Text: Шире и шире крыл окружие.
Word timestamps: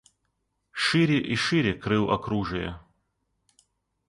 Шире 0.71 1.19
и 1.19 1.35
шире 1.35 1.75
крыл 1.75 2.09
окружие. 2.09 2.79